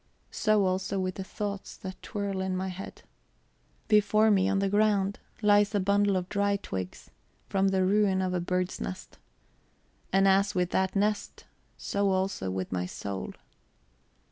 So 0.31 0.65
also 0.65 0.99
with 0.99 1.13
the 1.13 1.23
thoughts 1.23 1.77
that 1.77 2.01
twirl 2.01 2.41
in 2.41 2.57
my 2.57 2.69
head. 2.69 3.03
Before 3.87 4.31
me, 4.31 4.49
on 4.49 4.57
the 4.57 4.67
ground, 4.67 5.19
lies 5.43 5.75
a 5.75 5.79
bundle 5.79 6.17
of 6.17 6.27
dry 6.27 6.57
twigs, 6.57 7.11
from 7.49 7.67
the 7.67 7.85
ruin 7.85 8.19
of 8.19 8.33
a 8.33 8.41
bird's 8.41 8.81
nest. 8.81 9.19
And 10.11 10.27
as 10.27 10.55
with 10.55 10.71
that 10.71 10.95
nest, 10.95 11.45
so 11.77 12.09
also 12.09 12.49
with 12.49 12.71
my 12.71 12.87
soul. 12.87 13.35